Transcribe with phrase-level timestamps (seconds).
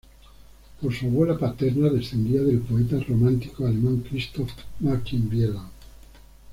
[0.81, 5.69] Por su abuela paterna descendía del poeta romántico alemán Christoph Martin Wieland.